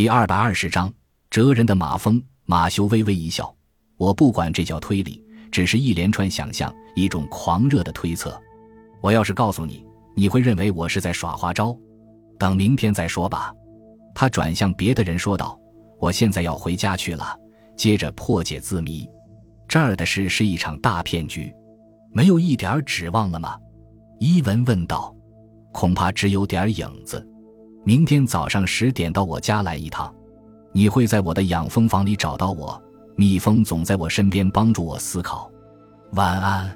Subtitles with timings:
[0.00, 0.90] 第二百二十章
[1.28, 2.22] 哲人的马蜂。
[2.46, 3.54] 马修微微一笑
[4.00, 8.40] ：“我不管这叫推理，只是一连串想象，一种狂热的推测。
[9.02, 9.84] 我要是告诉你，
[10.16, 11.76] 你会认为我是在耍花招。
[12.38, 13.52] 等明天再说吧。”
[14.16, 15.60] 他转向别的人说道
[16.00, 17.38] ：“我现在要回家去了，
[17.76, 19.06] 接着破解字谜。
[19.68, 21.54] 这儿的事是一场大骗局，
[22.10, 23.58] 没有一点指望了吗？”
[24.18, 25.14] 伊文问道。
[25.72, 27.22] “恐怕只有点影子。
[27.82, 30.14] 明天早上十点到我家来一趟，
[30.72, 32.80] 你会在我的养蜂房里找到我。
[33.16, 35.50] 蜜蜂总在我身边帮助我思考。
[36.12, 36.70] 晚安。”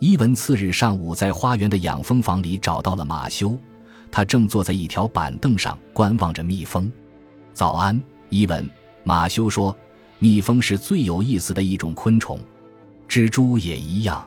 [0.00, 3.54] 伊文次日上午在花园的养蜂房里找到了马修。
[4.10, 6.90] 他正坐在一条板凳上观望着蜜蜂。
[7.52, 8.00] 早安，
[8.30, 8.68] 伊文。
[9.04, 9.76] 马修说
[10.18, 12.38] ：“蜜蜂是最有意思的一种昆虫，
[13.08, 14.26] 蜘蛛也一样。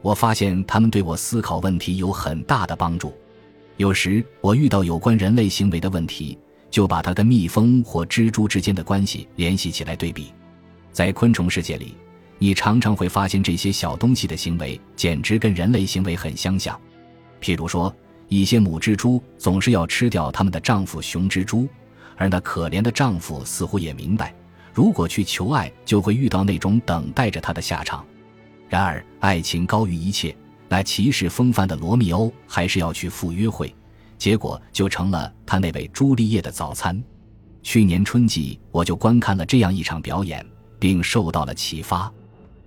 [0.00, 3.12] 我发现它们对我思考问题有很大的帮助。
[3.80, 6.36] 有时我遇到有关人类行为的问题，
[6.70, 10.34] 就把它跟蜜蜂或蜘蛛之间的关系联系起来对比。
[10.92, 11.94] 在昆虫世界里，
[12.38, 16.78] 你常常会发现这些小东西的行为简直跟人类行为很相像。
[17.40, 17.90] 譬如说。”
[18.28, 21.66] 一些母蜘蛛总是要吃掉他们的丈夫雄蜘蛛，
[22.16, 24.32] 而那可怜的丈夫似乎也明白，
[24.72, 28.06] 如果去求爱，就会遇到那种等待着他的下场。
[28.68, 30.32] 然而，爱情高于一切，
[30.68, 33.74] 那骑士风范的罗密欧还是要去赴约会，
[34.20, 37.02] 结果就成了他那位朱丽叶的早餐。
[37.62, 40.44] 去年春季，我就观看了这样一场表演，
[40.78, 42.12] 并受到了启发。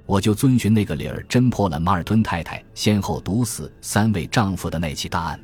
[0.08, 5.40] 我就遵循那个理儿，侦破了马尔敦太太先后毒死三位丈夫的那起大案。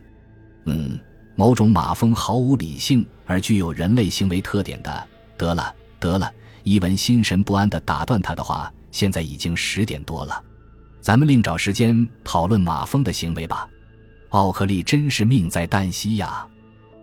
[0.65, 0.99] 嗯，
[1.35, 5.07] 某种马蜂毫无理性而具有人类行为特点的。
[5.37, 6.29] 得了，得了！
[6.63, 8.73] 伊文心神不安地打断他的话。
[8.91, 10.43] 现在已经十点多了，
[10.99, 13.69] 咱们另找时间讨论马蜂的行为吧。
[14.29, 16.47] 奥克利真是命在旦夕呀！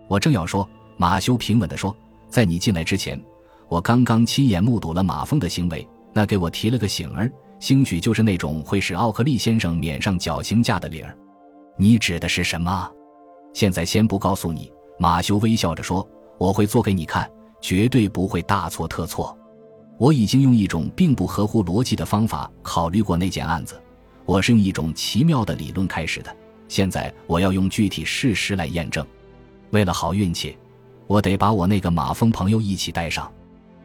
[0.07, 1.95] 我正要说，马修平稳地说，
[2.29, 3.21] 在你进来之前，
[3.67, 7.31] 我刚刚亲眼目睹了马蜂的行为，那给我提了个醒儿。
[7.59, 11.17] 兴许就是那种会使奥克利先生免上绞刑架的理儿。
[11.75, 12.89] 你指的是什么？
[13.53, 16.07] 现在先不告诉你，马修微笑着说
[16.39, 19.37] ：“我会做给你看，绝对不会大错特错。
[19.97, 23.81] 我已经用一种并不合乎逻辑的方法考虑过那件案子，
[24.25, 26.33] 我是用一种奇妙的理论开始的。
[26.67, 29.05] 现在我要用具体事实来验证。
[29.71, 30.57] 为了好运气，
[31.07, 33.31] 我得把我那个马蜂朋友一起带上。”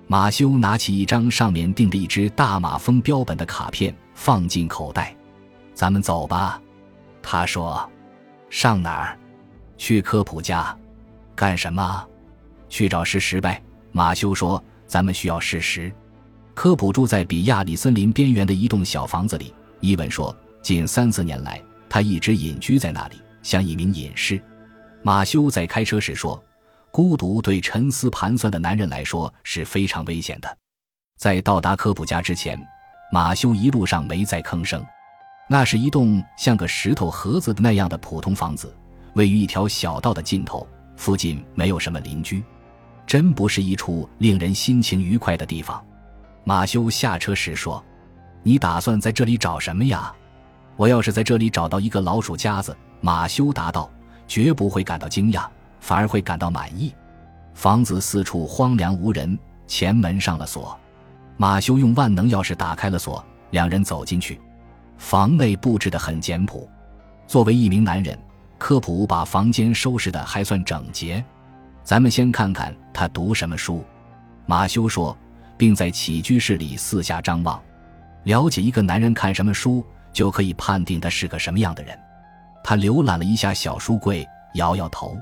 [0.09, 5.17] 马修拿起一张上面钉着一只大马蜂标本的卡片，放进口袋。
[5.73, 6.61] “咱们走吧。”
[7.23, 7.89] 他说。
[8.51, 9.19] “上哪儿？”
[9.79, 10.77] 去科普家，
[11.35, 12.07] 干什么？
[12.69, 13.63] 去找事实呗。
[13.91, 15.91] 马修说：“咱们需要事实。”
[16.53, 19.55] 科普住在比亚里森林边缘的一栋小房子里。
[19.81, 24.43] 伊文说：“近三四年来，他一直隐居在那里，像一名隐士。”
[25.05, 26.43] 马修在开车时说
[26.91, 30.57] ：“孤独对沉思盘算的男人来说是非常危险的。”
[31.21, 32.59] 在到达科普家之前，
[33.13, 34.83] 马修一路上没再吭声。
[35.51, 38.75] 那是一栋像个石头盒子的那样的普通房子。
[39.13, 40.67] 位于一条小道的尽头，
[40.97, 42.43] 附近没有什么邻居，
[43.07, 45.85] 真不是一处令人心情愉快的地方。
[46.45, 47.85] 马修下车时说
[48.43, 50.11] ：“你打算在这里找什么呀
[50.83, 53.89] ？”“我要是在这里找到一个老鼠夹子。”马修答道
[54.27, 55.47] ，“绝不会感到惊讶，
[55.79, 56.93] 反而会感到满意。”
[57.55, 59.39] 房子四处荒凉无人，
[59.69, 60.77] 前门上了锁。
[61.37, 64.41] 马修用万能钥匙打开了锁，两人走进去。
[64.99, 66.69] 房内布置得很简朴。
[67.29, 68.19] 作为一名男人。
[68.59, 71.25] 科普把房间收拾得还算整洁，
[71.83, 73.85] 咱们先看看他读什么书。
[74.47, 75.17] 马修说，
[75.57, 77.61] 并在起居室里四下张望，
[78.23, 81.99] 了解一个男人看什么书，就可以判定他是个什么样的人。
[82.63, 85.17] 他浏览了一下小书柜，摇摇头。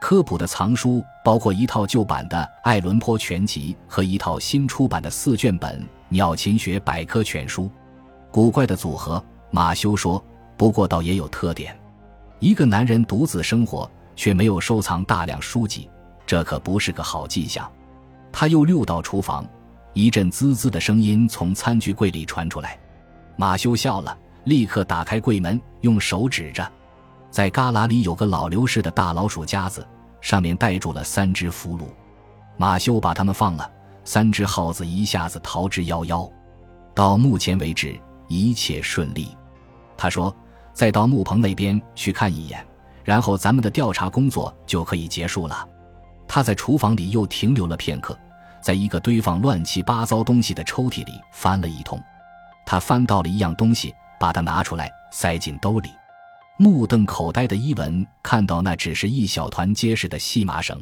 [0.00, 7.64] 科普的藏书包括一套旧版的《爱伦坡全集》和一套新出版的四卷本《鸟禽学百科全书》。
[8.30, 10.24] 古怪的组合，马修说，
[10.56, 11.78] 不过倒也有特点。
[12.38, 15.90] 一个男人独自生活，却没有收藏大量书籍，
[16.24, 17.70] 这可不是个好迹象。
[18.32, 19.44] 他又溜到厨房，
[19.92, 22.78] 一阵滋滋的声音从餐具柜里传出来。
[23.36, 26.66] 马修笑了，立刻打开柜门，用手指着，
[27.30, 29.86] 在旮旯里有个老刘式的大老鼠夹子，
[30.20, 31.82] 上面带住了三只俘虏。
[32.56, 33.70] 马修把它们放了，
[34.04, 36.30] 三只耗子一下子逃之夭夭。
[36.94, 37.98] 到目前为止，
[38.28, 39.36] 一切顺利。
[39.96, 40.34] 他说。
[40.72, 42.64] 再到木棚那边去看一眼，
[43.04, 45.68] 然后咱们的调查工作就可以结束了。
[46.28, 48.16] 他在厨房里又停留了片刻，
[48.62, 52.00] 在一个堆放乱七八糟东西的抽屉里翻了一通。
[52.64, 55.90] 他翻到了一样东西，把它拿出来塞进兜里。
[56.58, 60.80] 目瞪口呆的伊文看到那只是一小团结实的细麻绳。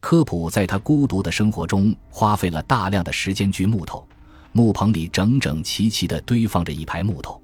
[0.00, 4.08] 科普在他孤独的生活中花费了大量的时间锯木头，
[4.52, 7.40] 木棚里整整齐齐地堆放着一排木头。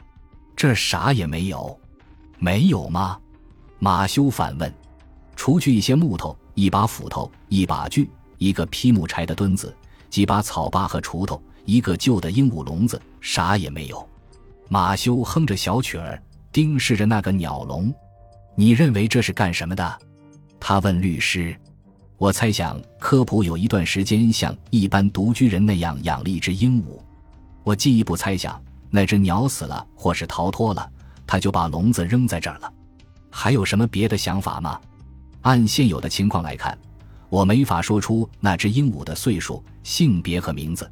[0.56, 1.78] 这啥也没有，
[2.38, 3.16] 没有吗？
[3.78, 4.72] 马修反问。
[5.36, 9.72] 除去一些木头、一把斧头、一把锯、一个劈木柴的墩子、
[10.10, 14.08] 几把草把和锄头、一个旧的鹦鹉笼子，啥也没有。
[14.70, 16.22] 马修哼着小曲儿，
[16.52, 17.92] 盯视着那个鸟笼。
[18.54, 19.98] 你认为这是干什么的？
[20.60, 21.56] 他问律师。
[22.18, 26.98] 我猜想，科普有一段时间像一般独居人那样养了一只鹦鹉。
[27.62, 28.60] 我进一步猜想，
[28.90, 30.90] 那只鸟死了或是逃脱了，
[31.26, 32.70] 他就把笼子扔在这儿了。
[33.30, 34.80] 还有什么别的想法吗？
[35.42, 36.76] 按现有的情况来看，
[37.30, 40.90] 我没法说出那只鹦鹉的岁数、性别和名字。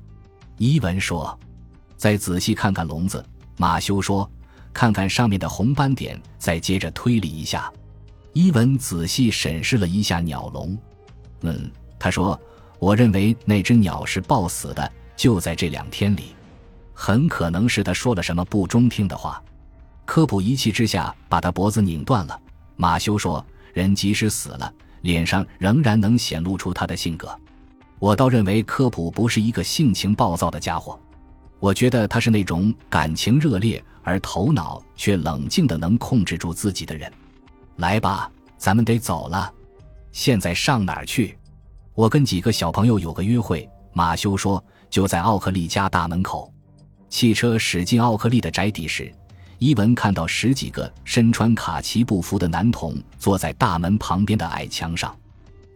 [0.57, 1.39] 伊文说
[1.99, 3.23] ：“再仔细看看笼子。”
[3.57, 4.31] 马修说
[4.73, 7.73] ：“看看上面的红斑点，再接着推理一下。”
[8.35, 10.77] 伊文仔细审视了一下鸟笼。
[11.41, 12.39] 嗯，他说
[12.79, 16.35] ：“我认为那只鸟是暴死的，就在这两天里，
[16.93, 19.43] 很可能是他说了什么不中听的话。”
[20.05, 22.41] 科普一气之下把他脖子拧断了。
[22.77, 27.35] 马修说：“人即使死了，脸上仍然能显露出他的性格。
[27.99, 31.01] 我倒认为科普不是一个性情暴躁的家伙，
[31.59, 37.11] 我觉得他是那种感情热烈而头脑却冷静的能控制住自己的人。
[37.77, 39.53] 来吧，咱们得走了。”
[40.13, 41.37] 现在上哪儿去？
[41.95, 43.69] 我跟几个小朋友有个约会。
[43.93, 46.53] 马修说：“就在奥克利家大门口。”
[47.09, 49.13] 汽车驶进奥克利的宅邸时，
[49.59, 55.17] 伊文看到十几个身穿卡其布服的男童坐在大门旁边的矮墙上。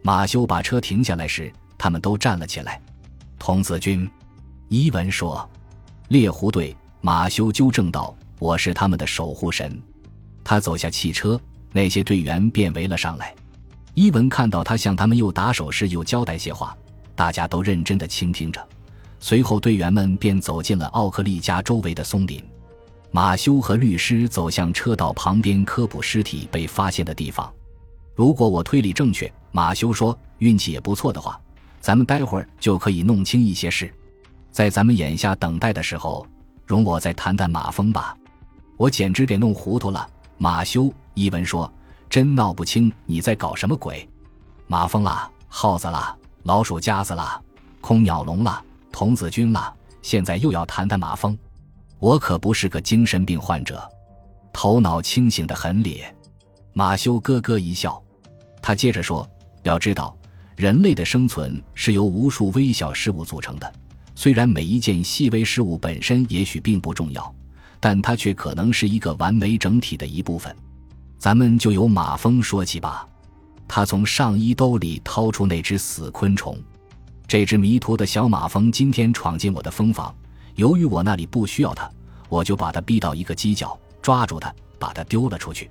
[0.03, 2.81] 马修把车停下来时，他们都站了起来。
[3.39, 4.09] 童子军，
[4.69, 5.47] 伊文说
[6.11, 9.81] ：“猎狐队。”马修纠正道：“我是他们的守护神。”
[10.43, 11.39] 他走下汽车，
[11.71, 13.33] 那些队员便围了上来。
[13.93, 16.77] 伊文看到他向他们又打手势又交代些话，
[17.15, 18.61] 大家都认真地倾听着。
[19.21, 22.43] 随后，队员们便走进了奥克利家周围的松林。
[23.09, 27.51] 马修和律师走向车道旁边科普尸体被发现的地方。
[28.13, 31.39] 如果我推理正确，马修说，运气也不错的话，
[31.79, 33.91] 咱们待会儿就可以弄清一些事。
[34.51, 36.25] 在咱们眼下等待的时候，
[36.65, 38.15] 容我再谈谈马蜂吧。
[38.77, 40.07] 我简直给弄糊涂了。
[40.37, 41.71] 马修，伊文说。
[42.09, 44.05] 真闹不清你在搞什么鬼，
[44.67, 46.13] 马蜂啦，耗子啦，
[46.43, 47.41] 老鼠夹子啦，
[47.79, 48.61] 空鸟笼啦，
[48.91, 51.39] 童子军啦，现在又要谈谈马蜂。
[51.99, 53.89] 我可不是个精神病患者，
[54.51, 56.13] 头脑清醒的很咧。
[56.73, 58.03] 马修咯咯一笑，
[58.61, 59.25] 他接着说
[59.63, 60.13] ：“要知道，
[60.57, 63.73] 人类的生存是由无数微小事物组成的。
[64.21, 67.33] 虽然每一件细微事物本身也许并不重要，
[67.79, 70.55] 但它却可能是一个完美整体的一部分。”
[71.17, 73.07] 咱们就由马蜂说起吧。
[73.67, 76.55] 他从上衣兜里掏出那只死昆虫，
[77.27, 80.13] 这只迷途的小马蜂今天闯进我的蜂房。
[80.53, 81.89] 由于我那里不需要它，
[82.29, 85.67] 我就把它逼到一个犄角，抓住它，把它丢了出去。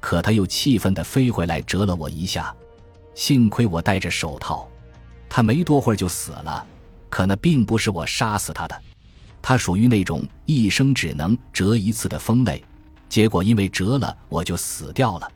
[0.00, 2.54] 可它又气愤地飞回来，蛰了我一下。
[3.14, 4.66] 幸亏我戴着手套，
[5.28, 6.66] 它没多会儿就死了。
[7.12, 8.82] 可那并不是我杀死它的，
[9.42, 12.64] 它属于那种一生只能折一次的蜂类。
[13.06, 15.30] 结果因为折了我就死掉了，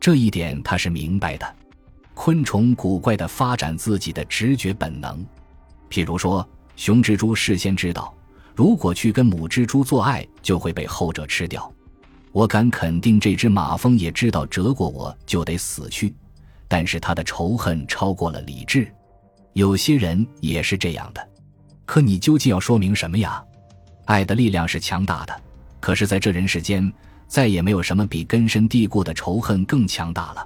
[0.00, 1.46] 这一点他是明白的。
[2.14, 5.22] 昆虫古怪的发展自己的直觉本能，
[5.90, 8.14] 譬如说，雄蜘蛛事先知道，
[8.56, 11.70] 如果去跟母蜘蛛做爱就会被后者吃掉。
[12.32, 16.14] 我敢肯定，这只马蜂也知道折过我就得死去，
[16.66, 18.90] 但是他的仇恨超过了理智。
[19.60, 21.28] 有些人也是这样的，
[21.84, 23.44] 可你究竟要说明什么呀？
[24.06, 25.40] 爱的力量是强大的，
[25.80, 26.90] 可是在这人世间。
[27.28, 30.44] 再也没有什么比根深蒂固的仇恨更强大了。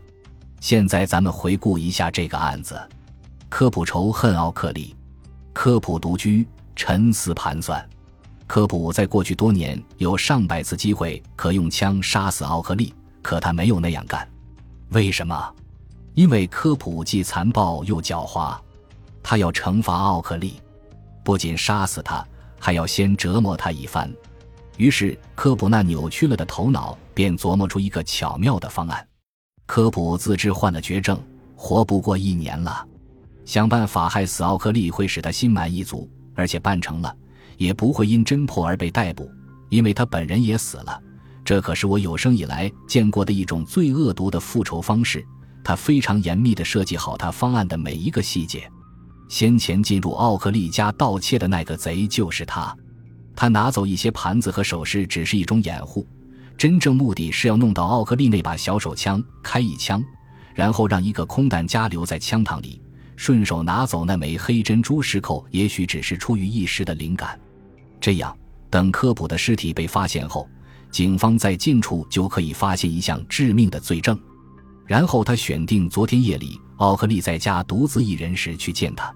[0.60, 2.78] 现在咱们回顾一下这个案子：
[3.48, 4.94] 科普仇恨奥克利，
[5.54, 7.88] 科普独居，沉思盘算。
[8.46, 12.92] 科普在过去多年有上百次机会可用枪杀死奥克利，
[13.22, 14.28] 可他没有那样干。
[14.90, 15.54] 为什么？
[16.14, 18.58] 因为科普既残暴又狡猾，
[19.24, 20.60] 他要惩罚奥克利，
[21.24, 22.24] 不仅杀死他，
[22.60, 24.12] 还要先折磨他一番。
[24.76, 29.08] 于是，科普那扭曲了的头脑便琢磨出一个巧妙的方案。
[29.64, 31.18] 科普自知患了绝症，
[31.56, 32.86] 活不过一年了，
[33.46, 37.16] 想办法害死奥克利会使他心满意足，而且办成了，
[37.56, 39.30] 也不会因侦破而被逮捕，
[39.70, 41.00] 因为他本人也死了。
[41.44, 45.24] 这可是我有生以来见过的一种最恶毒的复仇方式。
[45.62, 48.70] 他非常严密地设计好他方案的每一个细节。
[49.28, 52.76] 先前进入奥克利家盗窃的那个贼就是他。
[53.36, 56.06] 他拿走一些盘子和首饰，只是一种掩护，
[56.56, 60.02] 真正目的是要弄到奥克利那把小手枪，开一枪，
[60.54, 62.80] 然后让一个空弹夹留在枪膛里，
[63.16, 67.38] 顺手拿走那枚黑珍珠石扣，也许只是出于一时的灵感。
[68.00, 68.36] 这样，
[68.70, 70.48] 等科普的尸体被发现后，
[70.90, 74.16] 警方在近处就可以发现一项致命的罪证。
[74.86, 79.12] 然后他选定昨天夜里奥克利在家独自一人时去见他。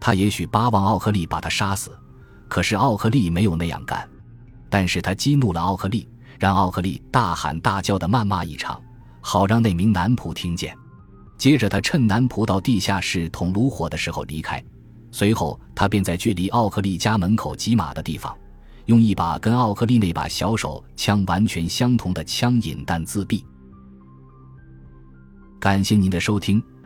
[0.00, 1.96] 他也许巴望奥克利把他杀死，
[2.48, 4.08] 可是奥克利没有那样干。
[4.68, 8.80] 但是他激怒了奥克利，让奥克利大喊大叫的谩骂一场，
[9.20, 10.76] 好让那名男仆听见。
[11.36, 14.62] 接着，他趁男仆到地下室捅炉火的时候离开。
[15.10, 18.34] 随后，他便在距离奥克利家门口几码的地方，
[18.86, 23.44] 用一把跟奥克利那把小手枪完全相同的枪引弹自毙。
[25.60, 26.62] 感谢您的收听，